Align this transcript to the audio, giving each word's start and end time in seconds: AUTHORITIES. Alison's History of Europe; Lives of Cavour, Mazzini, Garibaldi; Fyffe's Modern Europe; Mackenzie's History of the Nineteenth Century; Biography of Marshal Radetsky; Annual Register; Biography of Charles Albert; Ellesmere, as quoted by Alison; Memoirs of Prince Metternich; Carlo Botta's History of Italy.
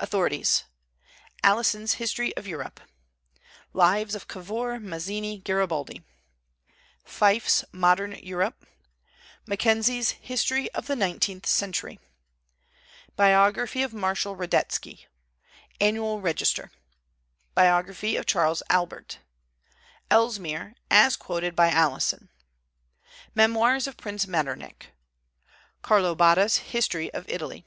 AUTHORITIES. 0.00 0.64
Alison's 1.44 1.92
History 1.92 2.36
of 2.36 2.48
Europe; 2.48 2.80
Lives 3.72 4.16
of 4.16 4.26
Cavour, 4.26 4.80
Mazzini, 4.80 5.38
Garibaldi; 5.38 6.02
Fyffe's 7.04 7.64
Modern 7.70 8.10
Europe; 8.16 8.66
Mackenzie's 9.46 10.16
History 10.20 10.68
of 10.72 10.88
the 10.88 10.96
Nineteenth 10.96 11.46
Century; 11.46 12.00
Biography 13.14 13.84
of 13.84 13.94
Marshal 13.94 14.34
Radetsky; 14.34 15.06
Annual 15.80 16.20
Register; 16.20 16.72
Biography 17.54 18.16
of 18.16 18.26
Charles 18.26 18.64
Albert; 18.68 19.20
Ellesmere, 20.10 20.74
as 20.90 21.14
quoted 21.16 21.54
by 21.54 21.70
Alison; 21.70 22.30
Memoirs 23.32 23.86
of 23.86 23.96
Prince 23.96 24.26
Metternich; 24.26 24.88
Carlo 25.82 26.16
Botta's 26.16 26.56
History 26.56 27.14
of 27.14 27.28
Italy. 27.28 27.64